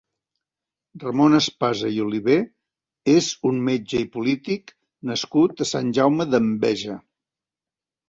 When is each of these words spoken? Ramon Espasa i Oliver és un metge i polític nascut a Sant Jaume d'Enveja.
Ramon 1.03 1.39
Espasa 1.39 1.91
i 1.97 1.99
Oliver 2.05 2.39
és 3.15 3.29
un 3.51 3.61
metge 3.69 4.03
i 4.09 4.11
polític 4.19 4.77
nascut 5.13 5.65
a 5.69 5.73
Sant 5.77 5.97
Jaume 6.01 6.31
d'Enveja. 6.35 7.01